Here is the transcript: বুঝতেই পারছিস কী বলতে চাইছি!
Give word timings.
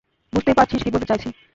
বুঝতেই 0.33 0.57
পারছিস 0.57 0.81
কী 0.83 0.89
বলতে 0.91 1.07
চাইছি! 1.07 1.27